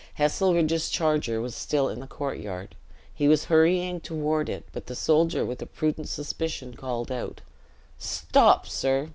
Heselrigge's 0.17 0.89
charger 0.89 1.39
was 1.41 1.55
still 1.55 1.87
in 1.87 1.99
the 1.99 2.07
courtyard; 2.07 2.75
he 3.13 3.27
was 3.27 3.45
hurrying 3.45 3.99
toward 3.99 4.49
it, 4.49 4.65
but 4.73 4.87
the 4.87 4.95
soldier, 4.95 5.45
with 5.45 5.61
a 5.61 5.67
prudent 5.67 6.09
suspicion, 6.09 6.73
called 6.73 7.11
out, 7.11 7.41
"Stop, 7.99 8.65
sir! 8.65 9.09